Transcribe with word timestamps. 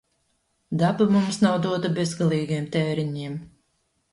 Daba 0.81 1.07
mums 1.17 1.37
nav 1.43 1.59
dota 1.67 1.91
bezgalīgiem 1.99 2.67
tēriņiem. 2.79 3.37